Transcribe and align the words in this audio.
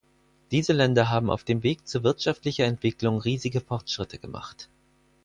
Diese 0.49 0.73
Länder 0.73 1.09
haben 1.11 1.29
auf 1.29 1.43
dem 1.43 1.61
Weg 1.61 1.87
zu 1.87 2.03
wirtschaftlicher 2.03 2.65
Entwicklung 2.65 3.19
riesige 3.21 3.61
Fortschritte 3.61 4.17
gemacht. 4.17 4.67